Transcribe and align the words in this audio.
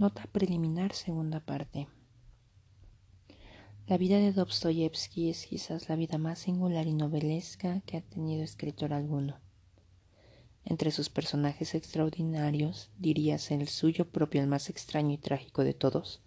Nota 0.00 0.24
preliminar, 0.32 0.94
segunda 0.94 1.40
parte. 1.40 1.86
La 3.86 3.98
vida 3.98 4.16
de 4.16 4.32
Dostoyevsky 4.32 5.28
es 5.28 5.46
quizás 5.46 5.90
la 5.90 5.96
vida 5.96 6.16
más 6.16 6.38
singular 6.38 6.86
y 6.86 6.94
novelesca 6.94 7.82
que 7.82 7.98
ha 7.98 8.00
tenido 8.00 8.42
escritor 8.42 8.94
alguno. 8.94 9.36
Entre 10.64 10.90
sus 10.90 11.10
personajes 11.10 11.74
extraordinarios, 11.74 12.88
diríase 12.96 13.54
el 13.56 13.68
suyo 13.68 14.08
propio 14.08 14.40
el 14.40 14.46
más 14.46 14.70
extraño 14.70 15.12
y 15.12 15.18
trágico 15.18 15.64
de 15.64 15.74
todos, 15.74 16.22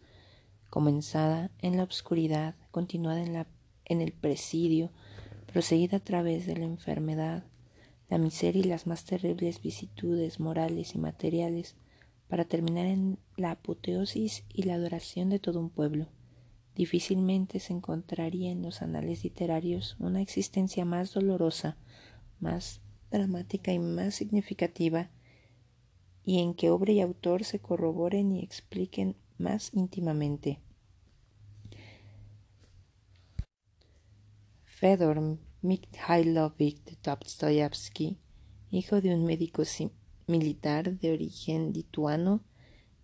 comenzada 0.70 1.50
en 1.58 1.76
la 1.76 1.82
obscuridad, 1.82 2.54
continuada 2.70 3.24
en, 3.24 3.44
en 3.86 4.02
el 4.02 4.12
presidio, 4.12 4.92
proseguida 5.52 5.98
a 5.98 6.04
través 6.04 6.46
de 6.46 6.58
la 6.58 6.66
enfermedad, 6.66 7.44
la 8.08 8.20
miseria 8.20 8.60
y 8.60 8.70
las 8.70 8.86
más 8.86 9.04
terribles 9.05 9.64
vicitudes 9.64 10.40
morales 10.40 10.94
y 10.94 11.00
materiales, 11.00 11.76
para 12.34 12.45
terminar 12.45 12.88
en 12.88 13.20
la 13.38 13.52
apoteosis 13.52 14.43
y 14.51 14.64
la 14.64 14.74
adoración 14.74 15.29
de 15.29 15.37
todo 15.37 15.60
un 15.60 15.69
pueblo. 15.69 16.07
Difícilmente 16.74 17.60
se 17.60 17.74
encontraría 17.74 18.50
en 18.50 18.64
los 18.64 18.82
anales 18.82 19.24
literarios 19.24 19.96
una 20.00 20.19
existencia 20.19 20.83
más 20.83 21.14
dolorosa, 21.14 21.77
más 22.39 22.82
dramática 23.11 23.71
y 23.71 23.77
más 23.77 24.15
significativa, 24.15 25.11
y 26.25 26.39
en 26.39 26.55
que 26.55 26.71
obra 26.71 26.91
y 26.91 27.01
autor 27.01 27.43
se 27.43 27.60
corroboren 27.60 28.32
y 28.32 28.39
expliquen 28.39 29.15
más 29.38 29.69
íntimamente. 29.71 30.60
Fedor 34.66 35.38
Mikhailovich 35.61 36.97
Dostoyevsky, 37.03 38.17
hijo 38.72 39.02
de 39.02 39.13
un 39.13 39.23
médico 39.23 39.66
militar 40.27 41.00
de 41.00 41.11
origen 41.11 41.73
lituano 41.73 42.44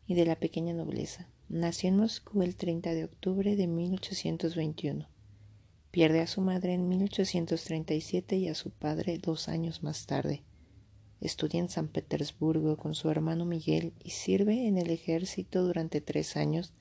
y 0.07 0.15
de 0.15 0.25
la 0.25 0.35
pequeña 0.35 0.73
nobleza. 0.73 1.29
Nació 1.49 1.89
en 1.89 1.97
Moscú 1.97 2.41
el 2.43 2.55
30 2.55 2.93
de 2.93 3.05
octubre 3.05 3.55
de 3.55 3.67
1821. 3.67 5.07
Pierde 5.91 6.21
a 6.21 6.27
su 6.27 6.41
madre 6.41 6.73
en 6.73 6.87
1837 6.87 8.37
y 8.37 8.47
a 8.47 8.55
su 8.55 8.69
padre 8.69 9.17
dos 9.17 9.49
años 9.49 9.81
más 9.81 10.05
tarde. 10.05 10.43
Estudia 11.21 11.59
en 11.59 11.69
San 11.69 11.87
Petersburgo 11.87 12.77
con 12.77 12.95
su 12.95 13.09
hermano 13.09 13.45
Miguel 13.45 13.93
y 14.03 14.11
sirve 14.11 14.67
en 14.67 14.77
el 14.77 14.89
ejército 14.89 15.63
durante 15.63 15.99
tres 15.99 16.37
años, 16.37 16.73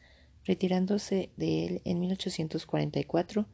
retirándose 0.44 1.30
de 1.36 1.66
él 1.66 1.82
en 1.84 2.00
1844 2.00 3.46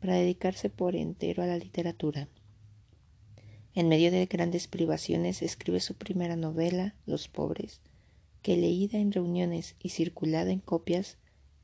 para 0.00 0.14
dedicarse 0.14 0.70
por 0.70 0.96
entero 0.96 1.42
a 1.42 1.46
la 1.46 1.58
literatura. 1.58 2.28
En 3.74 3.88
medio 3.88 4.10
de 4.10 4.26
grandes 4.26 4.66
privaciones 4.68 5.40
escribe 5.40 5.80
su 5.80 5.94
primera 5.94 6.36
novela, 6.36 6.94
Los 7.06 7.28
pobres, 7.28 7.80
que 8.42 8.56
leída 8.56 8.98
en 8.98 9.12
reuniones 9.12 9.76
y 9.78 9.88
circulada 9.90 10.50
en 10.50 10.58
copias, 10.58 11.16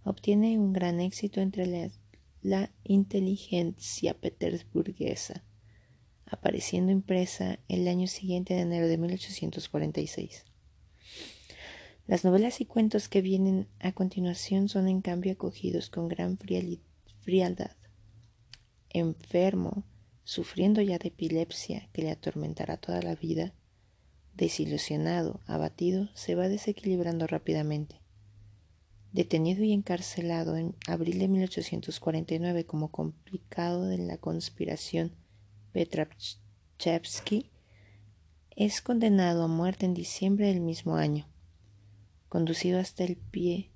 obtiene 0.05 0.59
un 0.59 0.73
gran 0.73 1.01
éxito 1.01 1.41
entre 1.41 1.91
la, 2.41 2.71
inteligencia 2.85 4.15
petersburguesa, 4.15 5.45
apareciendo 6.25 6.93
impresa 6.93 7.59
el 7.69 7.87
año 7.89 8.07
siguiente 8.07 8.55
de 8.55 8.61
enero 8.61 8.89
de 8.89 8.97
1846. 8.97 10.47
Las 12.07 12.25
novelas 12.25 12.63
y 12.63 12.65
cuentos 12.65 13.11
que 13.11 13.21
vienen 13.21 13.69
a 13.81 13.93
continuación 13.93 14.71
son 14.71 14.89
en 14.89 15.03
cambio 15.03 15.33
acogidos 15.33 15.91
con 15.91 16.09
gran 16.09 16.39
frialdad. 16.39 17.77
Enfermo, 18.89 19.85
sufriendo 20.29 20.83
ya 20.83 20.99
de 20.99 21.09
epilepsia 21.09 21.89
que 21.95 22.03
le 22.03 22.11
atormentará 22.11 22.77
toda 22.77 23.01
la 23.01 23.15
vida, 23.15 23.55
desilusionado, 24.35 25.41
abatido, 25.47 26.11
se 26.13 26.35
va 26.35 26.51
desequilibrando 26.51 27.27
rápidamente. 27.27 28.03
Detenido 29.11 29.65
y 29.65 29.73
encarcelado 29.73 30.59
en 30.59 30.77
abril 30.87 31.19
de 31.19 31.29
1849 31.29 32.67
como 32.67 32.91
complicado 32.91 33.87
de 33.87 33.97
la 33.97 34.19
conspiración 34.19 35.13
Petravchevsky, 35.73 37.51
es 38.55 38.83
condenado 38.83 39.45
a 39.45 39.49
muerte 39.49 39.87
en 39.87 39.95
diciembre 39.95 40.49
del 40.49 40.61
mismo 40.61 40.97
año. 40.97 41.27
Conducido 42.29 42.79
hasta 42.79 43.03
el 43.03 43.17
pie 43.17 43.71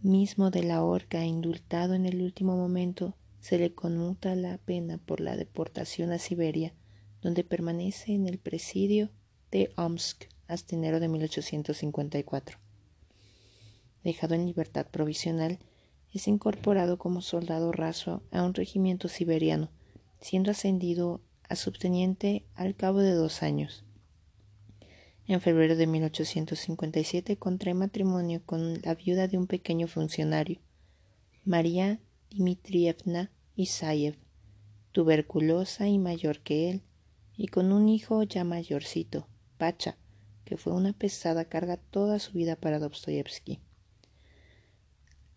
mismo 0.00 0.50
de 0.50 0.64
la 0.64 0.82
horca 0.82 1.24
indultado 1.24 1.94
en 1.94 2.04
el 2.04 2.20
último 2.20 2.56
momento, 2.56 3.14
se 3.44 3.58
le 3.58 3.74
conmuta 3.74 4.34
la 4.36 4.56
pena 4.56 4.96
por 4.96 5.20
la 5.20 5.36
deportación 5.36 6.12
a 6.12 6.18
Siberia, 6.18 6.72
donde 7.20 7.44
permanece 7.44 8.14
en 8.14 8.26
el 8.26 8.38
presidio 8.38 9.10
de 9.50 9.70
Omsk 9.76 10.24
hasta 10.48 10.74
enero 10.74 10.98
de 10.98 11.08
1854. 11.08 12.58
Dejado 14.02 14.34
en 14.34 14.46
libertad 14.46 14.86
provisional, 14.90 15.58
es 16.10 16.26
incorporado 16.26 16.96
como 16.96 17.20
soldado 17.20 17.70
raso 17.70 18.22
a 18.30 18.42
un 18.44 18.54
regimiento 18.54 19.08
siberiano, 19.08 19.68
siendo 20.22 20.50
ascendido 20.50 21.20
a 21.46 21.54
subteniente 21.54 22.46
al 22.54 22.74
cabo 22.74 23.00
de 23.00 23.12
dos 23.12 23.42
años. 23.42 23.84
En 25.26 25.42
febrero 25.42 25.76
de 25.76 25.86
1857 25.86 27.36
contrae 27.36 27.74
matrimonio 27.74 28.40
con 28.46 28.80
la 28.80 28.94
viuda 28.94 29.28
de 29.28 29.36
un 29.36 29.46
pequeño 29.46 29.86
funcionario, 29.86 30.60
María 31.44 32.00
Dmitrievna 32.30 33.30
Isayev, 33.56 34.16
tuberculosa 34.90 35.86
y 35.86 35.98
mayor 35.98 36.40
que 36.40 36.70
él, 36.70 36.82
y 37.36 37.46
con 37.46 37.70
un 37.70 37.88
hijo 37.88 38.24
ya 38.24 38.42
mayorcito, 38.42 39.28
Pacha, 39.58 39.96
que 40.44 40.56
fue 40.56 40.72
una 40.72 40.92
pesada 40.92 41.44
carga 41.44 41.76
toda 41.76 42.18
su 42.18 42.32
vida 42.32 42.56
para 42.56 42.80
Dostoyevsky, 42.80 43.60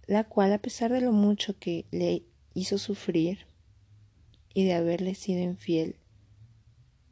la 0.08 0.24
cual, 0.24 0.52
a 0.54 0.58
pesar 0.58 0.92
de 0.92 1.02
lo 1.02 1.12
mucho 1.12 1.60
que 1.60 1.86
le 1.92 2.24
hizo 2.56 2.80
sufrir 2.80 3.46
y 4.52 4.64
de 4.64 4.74
haberle 4.74 5.14
sido 5.14 5.44
infiel, 5.44 5.98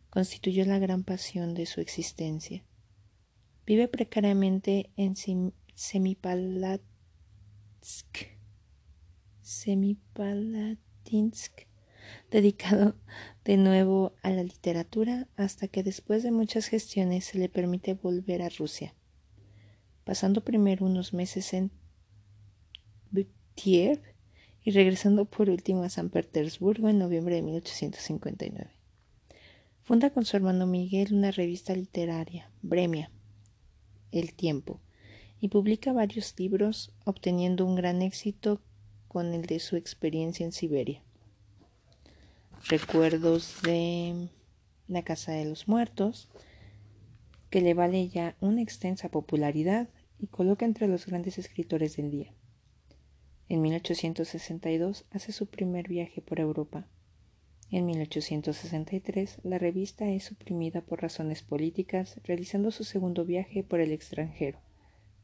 constituyó 0.09 0.65
la 0.65 0.79
gran 0.79 1.03
pasión 1.03 1.53
de 1.53 1.67
su 1.67 1.81
existencia. 1.81 2.63
Vive 3.67 3.87
precariamente 3.87 4.89
en 4.95 5.15
Semipalatsk, 5.75 6.81
Semipalatsk 9.41 10.94
dedicado 12.31 12.95
de 13.43 13.57
nuevo 13.57 14.13
a 14.21 14.29
la 14.29 14.43
literatura 14.43 15.27
hasta 15.35 15.67
que 15.67 15.83
después 15.83 16.23
de 16.23 16.31
muchas 16.31 16.67
gestiones 16.67 17.25
se 17.25 17.37
le 17.37 17.49
permite 17.49 17.93
volver 17.93 18.41
a 18.41 18.49
Rusia, 18.49 18.93
pasando 20.03 20.43
primero 20.43 20.85
unos 20.85 21.13
meses 21.13 21.53
en 21.53 21.71
Kiev 23.55 24.01
y 24.63 24.71
regresando 24.71 25.25
por 25.25 25.49
último 25.49 25.83
a 25.83 25.89
San 25.89 26.09
Petersburgo 26.09 26.89
en 26.89 26.99
noviembre 26.99 27.35
de 27.35 27.41
1859. 27.41 28.71
Funda 29.81 30.09
con 30.09 30.25
su 30.25 30.35
hermano 30.35 30.67
Miguel 30.67 31.13
una 31.13 31.31
revista 31.31 31.73
literaria, 31.73 32.51
Bremia, 32.61 33.11
El 34.11 34.33
Tiempo, 34.33 34.81
y 35.39 35.49
publica 35.49 35.93
varios 35.93 36.33
libros, 36.37 36.91
obteniendo 37.05 37.65
un 37.65 37.75
gran 37.75 38.01
éxito 38.01 38.61
con 39.15 39.33
el 39.33 39.45
de 39.45 39.59
su 39.59 39.77
experiencia 39.77 40.45
en 40.45 40.51
Siberia. 40.51 41.01
Recuerdos 42.67 43.61
de 43.63 44.27
la 44.89 45.03
Casa 45.03 45.31
de 45.31 45.45
los 45.45 45.69
Muertos, 45.69 46.27
que 47.49 47.61
le 47.61 47.73
vale 47.73 48.09
ya 48.09 48.35
una 48.41 48.61
extensa 48.61 49.07
popularidad 49.07 49.87
y 50.19 50.27
coloca 50.27 50.65
entre 50.65 50.89
los 50.89 51.05
grandes 51.05 51.37
escritores 51.37 51.95
del 51.95 52.11
día. 52.11 52.33
En 53.47 53.61
1862 53.61 55.05
hace 55.11 55.31
su 55.31 55.47
primer 55.47 55.87
viaje 55.87 56.21
por 56.21 56.41
Europa. 56.41 56.85
En 57.71 57.85
1863 57.85 59.39
la 59.43 59.59
revista 59.59 60.09
es 60.09 60.25
suprimida 60.25 60.81
por 60.81 61.01
razones 61.01 61.41
políticas, 61.41 62.19
realizando 62.25 62.69
su 62.69 62.83
segundo 62.83 63.23
viaje 63.23 63.63
por 63.63 63.79
el 63.79 63.93
extranjero. 63.93 64.59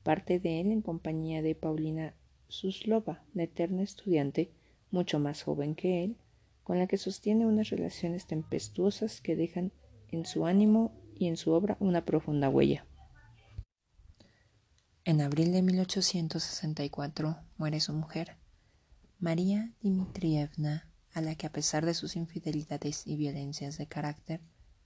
Parte 0.01 0.39
de 0.39 0.61
él 0.61 0.71
en 0.71 0.81
compañía 0.81 1.41
de 1.41 1.55
Paulina 1.55 2.15
Suslova, 2.51 3.23
la 3.33 3.43
eterna 3.43 3.81
estudiante, 3.81 4.51
mucho 4.91 5.19
más 5.19 5.41
joven 5.41 5.73
que 5.73 6.03
él, 6.03 6.17
con 6.63 6.79
la 6.79 6.85
que 6.85 6.97
sostiene 6.97 7.47
unas 7.47 7.69
relaciones 7.69 8.27
tempestuosas 8.27 9.21
que 9.21 9.37
dejan 9.37 9.71
en 10.09 10.25
su 10.25 10.45
ánimo 10.45 10.91
y 11.15 11.27
en 11.27 11.37
su 11.37 11.51
obra 11.51 11.77
una 11.79 12.03
profunda 12.03 12.49
huella. 12.49 12.85
En 15.05 15.21
abril 15.21 15.53
de 15.53 15.61
1864 15.61 17.37
muere 17.57 17.79
su 17.79 17.93
mujer, 17.93 18.35
María 19.17 19.73
Dmitrievna, 19.81 20.91
a 21.13 21.21
la 21.21 21.35
que 21.35 21.47
a 21.47 21.51
pesar 21.51 21.85
de 21.85 21.93
sus 21.93 22.17
infidelidades 22.17 23.07
y 23.07 23.15
violencias 23.15 23.77
de 23.77 23.87
carácter, 23.87 24.41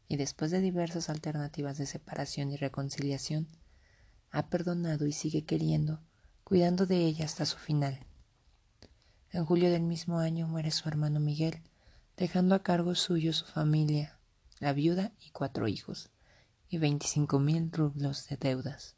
y 0.07 0.17
después 0.17 0.51
de 0.51 0.61
diversas 0.61 1.09
alternativas 1.09 1.79
de 1.79 1.87
separación 1.87 2.51
y 2.51 2.57
reconciliación, 2.57 3.47
ha 4.29 4.49
perdonado 4.49 5.07
y 5.07 5.13
sigue 5.13 5.45
queriendo, 5.45 5.99
cuidando 6.45 6.85
de 6.85 6.99
ella 6.99 7.25
hasta 7.25 7.43
su 7.43 7.57
final. 7.57 8.05
En 9.31 9.45
julio 9.45 9.71
del 9.71 9.81
mismo 9.81 10.19
año 10.19 10.47
muere 10.47 10.69
su 10.69 10.87
hermano 10.87 11.19
Miguel, 11.19 11.63
dejando 12.17 12.53
a 12.53 12.61
cargo 12.61 12.93
suyo 12.93 13.33
su 13.33 13.45
familia, 13.45 14.19
la 14.59 14.71
viuda 14.71 15.11
y 15.19 15.31
cuatro 15.31 15.67
hijos, 15.67 16.11
y 16.69 16.77
veinticinco 16.77 17.39
mil 17.39 17.71
rublos 17.71 18.27
de 18.27 18.37
deudas. 18.37 18.95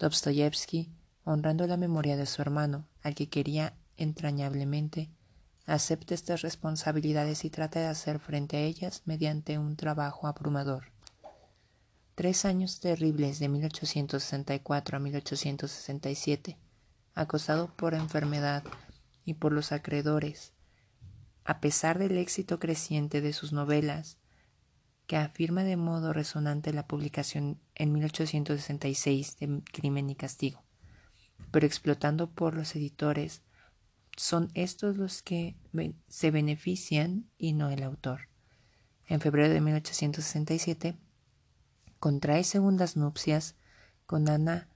Dostoyevsky 0.00 0.90
honrando 1.22 1.64
la 1.68 1.76
memoria 1.76 2.16
de 2.16 2.26
su 2.26 2.42
hermano, 2.42 2.88
al 3.02 3.14
que 3.14 3.28
quería 3.28 3.76
entrañablemente, 3.96 5.12
acepta 5.64 6.14
estas 6.14 6.42
responsabilidades 6.42 7.44
y 7.44 7.50
trata 7.50 7.78
de 7.78 7.86
hacer 7.86 8.18
frente 8.18 8.56
a 8.56 8.60
ellas 8.62 9.02
mediante 9.04 9.58
un 9.58 9.76
trabajo 9.76 10.26
abrumador. 10.26 10.90
Tres 12.18 12.44
años 12.44 12.80
terribles 12.80 13.38
de 13.38 13.48
1864 13.48 14.96
a 14.96 14.98
1867, 14.98 16.58
acosado 17.14 17.72
por 17.76 17.94
enfermedad 17.94 18.64
y 19.24 19.34
por 19.34 19.52
los 19.52 19.70
acreedores, 19.70 20.52
a 21.44 21.60
pesar 21.60 22.00
del 22.00 22.18
éxito 22.18 22.58
creciente 22.58 23.20
de 23.20 23.32
sus 23.32 23.52
novelas, 23.52 24.18
que 25.06 25.16
afirma 25.16 25.62
de 25.62 25.76
modo 25.76 26.12
resonante 26.12 26.72
la 26.72 26.88
publicación 26.88 27.60
en 27.76 27.92
1866 27.92 29.36
de 29.38 29.62
Crimen 29.72 30.10
y 30.10 30.16
Castigo, 30.16 30.64
pero 31.52 31.68
explotando 31.68 32.32
por 32.32 32.56
los 32.56 32.74
editores 32.74 33.42
son 34.16 34.50
estos 34.54 34.96
los 34.96 35.22
que 35.22 35.54
se 36.08 36.32
benefician 36.32 37.30
y 37.38 37.52
no 37.52 37.70
el 37.70 37.84
autor. 37.84 38.22
En 39.06 39.20
febrero 39.20 39.54
de 39.54 39.60
1867 39.60 40.98
contrae 41.98 42.44
segundas 42.44 42.96
nupcias 42.96 43.56
con 44.06 44.28
Ana 44.28 44.68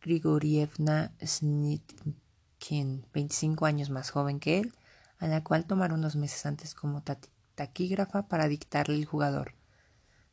Grigorievna 0.00 1.12
Snitkin, 1.24 3.06
25 3.12 3.66
años 3.66 3.90
más 3.90 4.10
joven 4.10 4.38
que 4.38 4.58
él, 4.58 4.74
a 5.18 5.26
la 5.26 5.42
cual 5.42 5.64
tomaron 5.64 6.00
unos 6.00 6.16
meses 6.16 6.44
antes 6.44 6.74
como 6.74 7.02
taquígrafa 7.54 8.28
para 8.28 8.48
dictarle 8.48 8.96
el 8.96 9.06
jugador. 9.06 9.54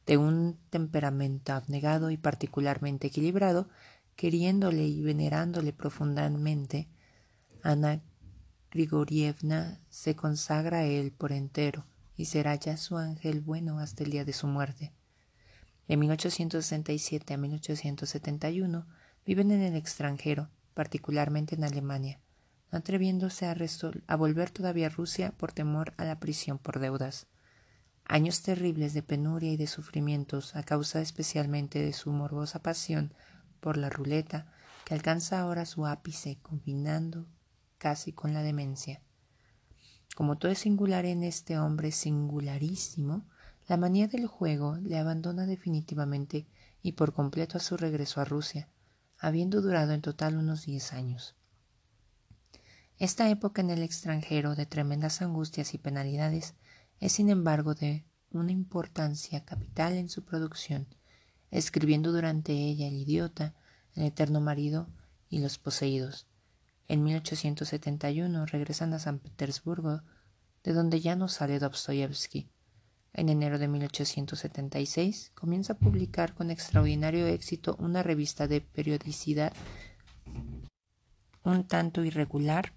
De 0.06 0.18
un 0.18 0.60
temperamento 0.70 1.54
abnegado 1.54 2.12
y 2.12 2.18
particularmente 2.18 3.08
equilibrado, 3.08 3.70
queriéndole 4.16 4.84
y 4.86 5.02
venerándole 5.02 5.72
profundamente, 5.72 6.90
Ana 7.64 8.02
Grigorievna 8.72 9.80
se 9.90 10.16
consagra 10.16 10.80
a 10.80 10.84
él 10.86 11.12
por 11.12 11.32
entero 11.32 11.86
y 12.18 12.26
será 12.26 12.56
ya 12.56 12.76
su 12.76 12.98
ángel 12.98 13.42
bueno 13.42 13.80
hasta 13.80 14.04
el 14.04 14.12
día 14.12 14.26
de 14.26 14.34
su 14.34 14.48
muerte. 14.48 14.92
De 15.92 15.98
1867 15.98 17.34
a 17.34 17.38
1871 17.38 18.88
viven 19.26 19.52
en 19.52 19.62
el 19.62 19.76
extranjero, 19.76 20.50
particularmente 20.74 21.56
en 21.56 21.66
Alemania, 21.66 22.22
no 22.72 22.78
atreviéndose 22.78 23.46
a, 23.46 23.58
a 24.08 24.16
volver 24.16 24.52
todavía 24.52 24.88
a 24.88 24.90
Rusia 24.90 25.34
por 25.38 25.52
temor 25.52 25.94
a 25.98 26.06
la 26.06 26.18
prisión 26.18 26.60
por 26.60 26.80
deudas. 26.80 27.28
Años 28.06 28.42
terribles 28.42 28.94
de 28.94 29.04
penuria 29.04 29.52
y 29.52 29.58
de 29.58 29.68
sufrimientos 29.68 30.56
a 30.56 30.64
causa 30.64 31.02
especialmente 31.02 31.80
de 31.80 31.92
su 31.92 32.14
morbosa 32.14 32.62
pasión 32.62 33.14
por 33.60 33.76
la 33.76 33.90
ruleta, 33.90 34.50
que 34.86 34.94
alcanza 34.94 35.42
ahora 35.42 35.66
su 35.66 35.86
ápice 35.86 36.40
combinando 36.42 37.28
casi 37.78 38.14
con 38.14 38.34
la 38.34 38.44
demencia. 38.44 39.02
Como 40.16 40.38
todo 40.38 40.54
es 40.54 40.60
singular 40.60 41.04
en 41.04 41.24
este 41.24 41.60
hombre 41.60 41.92
singularísimo, 41.92 43.26
la 43.68 43.78
manía 43.78 44.08
del 44.08 44.28
juego 44.28 44.78
le 44.78 44.98
abandona 44.98 45.46
definitivamente 45.46 46.46
y 46.82 46.94
por 46.94 47.14
completo 47.14 47.58
a 47.58 47.62
su 47.62 47.78
regreso 47.78 48.22
a 48.22 48.26
Rusia, 48.26 48.68
habiendo 49.18 49.62
durado 49.62 49.94
en 49.94 50.02
total 50.02 50.38
unos 50.38 50.66
diez 50.66 50.94
años. 50.94 51.36
Esta 52.98 53.30
época 53.30 53.62
en 53.62 53.70
el 53.70 53.82
extranjero 53.82 54.56
de 54.56 54.66
tremendas 54.66 55.22
angustias 55.22 55.74
y 55.74 55.78
penalidades 55.78 56.56
es 57.00 57.14
sin 57.14 57.30
embargo 57.30 57.74
de 57.74 58.06
una 58.32 58.52
importancia 58.52 59.44
capital 59.44 59.94
en 59.94 60.10
su 60.10 60.24
producción, 60.24 60.88
escribiendo 61.50 62.12
durante 62.12 62.54
ella 62.54 62.88
el 62.88 62.96
idiota, 62.96 63.54
el 63.96 64.04
eterno 64.04 64.40
marido 64.42 64.88
y 65.30 65.40
los 65.40 65.58
poseídos, 65.58 66.28
en 66.92 67.06
1871 67.06 68.46
regresan 68.48 68.94
a 68.94 69.00
San 69.00 69.20
Petersburgo, 69.20 70.02
de 70.62 70.74
donde 70.74 71.00
ya 71.00 71.16
no 71.16 71.30
sale 71.30 71.58
Dostoyevsky. 71.58 72.50
En 73.14 73.30
enero 73.30 73.60
de 73.60 73.68
1876 73.68 75.32
comienza 75.36 75.74
a 75.74 75.78
publicar 75.78 76.34
con 76.34 76.50
extraordinario 76.50 77.28
éxito 77.28 77.76
una 77.80 78.04
revista 78.04 78.48
de 78.48 78.62
periodicidad 78.62 79.54
un 81.44 81.68
tanto 81.68 82.04
irregular, 82.04 82.74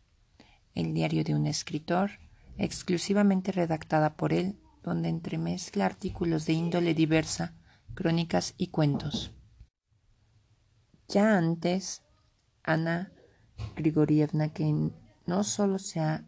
El 0.75 0.93
diario 0.93 1.23
de 1.23 1.35
un 1.35 1.47
escritor, 1.47 2.11
exclusivamente 2.59 3.53
redactada 3.53 4.17
por 4.17 4.33
él, 4.33 4.59
donde 4.83 5.09
entremezcla 5.09 5.87
artículos 5.87 6.47
de 6.47 6.55
índole 6.55 6.95
diversa, 6.95 7.55
crónicas 7.95 8.55
y 8.57 8.69
cuentos. 8.69 9.33
Ya 11.09 11.37
antes, 11.39 12.03
Ana 12.65 13.13
Grigorievna, 13.77 14.53
que 14.53 14.91
no 15.27 15.45
solo 15.45 15.79
se 15.79 16.01
ha 16.01 16.25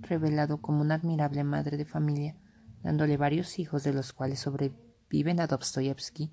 revelado 0.00 0.60
como 0.60 0.80
una 0.80 0.96
admirable 0.96 1.44
madre 1.44 1.76
de 1.76 1.84
familia, 1.84 2.36
dándole 2.84 3.16
varios 3.16 3.58
hijos 3.58 3.82
de 3.82 3.94
los 3.94 4.12
cuales 4.12 4.40
sobreviven 4.40 5.40
a 5.40 5.46
Dostoyevsky, 5.46 6.32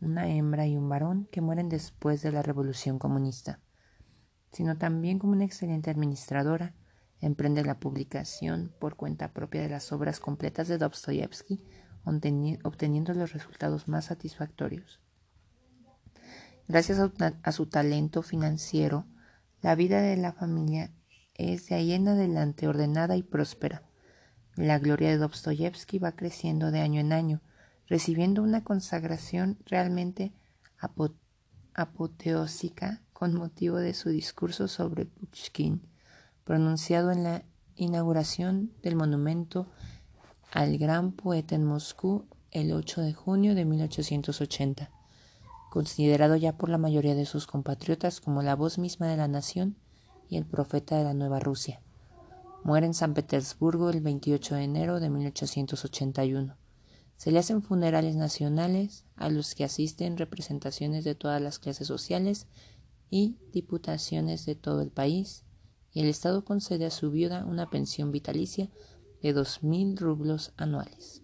una 0.00 0.28
hembra 0.28 0.64
y 0.64 0.76
un 0.76 0.88
varón 0.88 1.28
que 1.32 1.40
mueren 1.40 1.68
después 1.68 2.22
de 2.22 2.30
la 2.30 2.40
revolución 2.40 3.00
comunista, 3.00 3.60
sino 4.52 4.78
también 4.78 5.18
como 5.18 5.32
una 5.32 5.44
excelente 5.44 5.90
administradora, 5.90 6.76
emprende 7.20 7.64
la 7.64 7.80
publicación 7.80 8.72
por 8.78 8.94
cuenta 8.94 9.32
propia 9.32 9.60
de 9.60 9.70
las 9.70 9.90
obras 9.90 10.20
completas 10.20 10.68
de 10.68 10.78
Dostoyevsky, 10.78 11.64
obteniendo 12.04 13.12
los 13.12 13.32
resultados 13.32 13.88
más 13.88 14.04
satisfactorios. 14.06 15.00
Gracias 16.68 17.00
a 17.00 17.52
su 17.52 17.66
talento 17.66 18.22
financiero, 18.22 19.06
la 19.62 19.74
vida 19.74 20.00
de 20.00 20.16
la 20.16 20.32
familia 20.32 20.92
es 21.34 21.66
de 21.66 21.74
ahí 21.74 21.92
en 21.92 22.06
adelante 22.06 22.68
ordenada 22.68 23.16
y 23.16 23.24
próspera. 23.24 23.87
La 24.58 24.78
gloria 24.78 25.10
de 25.10 25.18
Dostoyevsky 25.18 25.98
va 25.98 26.12
creciendo 26.12 26.70
de 26.70 26.80
año 26.80 27.00
en 27.00 27.12
año, 27.12 27.40
recibiendo 27.86 28.42
una 28.42 28.64
consagración 28.64 29.56
realmente 29.66 30.32
apoteósica 31.74 33.00
con 33.12 33.34
motivo 33.34 33.76
de 33.76 33.94
su 33.94 34.08
discurso 34.10 34.68
sobre 34.68 35.06
Pushkin, 35.06 35.80
pronunciado 36.44 37.12
en 37.12 37.22
la 37.22 37.44
inauguración 37.76 38.72
del 38.82 38.96
monumento 38.96 39.68
al 40.52 40.76
gran 40.78 41.12
poeta 41.12 41.54
en 41.54 41.64
Moscú 41.64 42.26
el 42.50 42.72
8 42.72 43.02
de 43.02 43.14
junio 43.14 43.54
de 43.54 43.64
1880 43.64 44.90
considerado 45.70 46.34
ya 46.36 46.56
por 46.56 46.68
la 46.68 46.78
mayoría 46.78 47.14
de 47.14 47.26
sus 47.26 47.46
compatriotas 47.46 48.20
como 48.20 48.42
la 48.42 48.56
voz 48.56 48.78
misma 48.78 49.06
de 49.06 49.16
la 49.16 49.28
nación 49.28 49.76
y 50.28 50.36
el 50.36 50.46
profeta 50.46 50.96
de 50.96 51.04
la 51.04 51.14
Nueva 51.14 51.40
Rusia. 51.40 51.80
Muere 52.64 52.86
en 52.86 52.94
San 52.94 53.14
Petersburgo 53.14 53.90
el 53.90 54.00
28 54.00 54.56
de 54.56 54.64
enero 54.64 55.00
de 55.00 55.10
1881. 55.10 56.56
Se 57.16 57.30
le 57.30 57.38
hacen 57.38 57.62
funerales 57.62 58.16
nacionales 58.16 59.04
a 59.16 59.30
los 59.30 59.54
que 59.54 59.64
asisten 59.64 60.18
representaciones 60.18 61.04
de 61.04 61.14
todas 61.14 61.40
las 61.40 61.58
clases 61.58 61.86
sociales 61.86 62.46
y 63.10 63.38
diputaciones 63.52 64.44
de 64.44 64.54
todo 64.54 64.82
el 64.82 64.90
país, 64.90 65.44
y 65.92 66.00
el 66.00 66.08
Estado 66.08 66.44
concede 66.44 66.84
a 66.86 66.90
su 66.90 67.10
viuda 67.10 67.44
una 67.46 67.70
pensión 67.70 68.12
vitalicia 68.12 68.70
de 69.22 69.32
dos 69.32 69.62
mil 69.62 69.96
rublos 69.96 70.52
anuales. 70.56 71.22